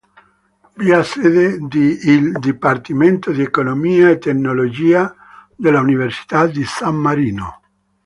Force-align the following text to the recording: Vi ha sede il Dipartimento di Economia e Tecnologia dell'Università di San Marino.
Vi 0.77 0.91
ha 0.93 1.03
sede 1.03 1.59
il 1.75 2.31
Dipartimento 2.39 3.31
di 3.31 3.43
Economia 3.43 4.09
e 4.09 4.17
Tecnologia 4.17 5.15
dell'Università 5.55 6.47
di 6.47 6.63
San 6.65 6.95
Marino. 6.95 7.61